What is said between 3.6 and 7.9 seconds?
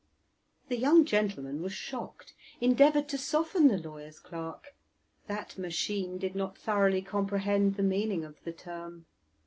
the lawyer's clerk; that machine did not thoroughly comprehend the